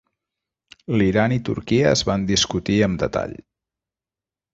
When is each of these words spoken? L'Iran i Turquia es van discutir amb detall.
L'Iran 1.01 1.35
i 1.35 1.37
Turquia 1.49 1.91
es 1.97 2.03
van 2.07 2.23
discutir 2.31 2.79
amb 2.87 2.99
detall. 3.05 3.37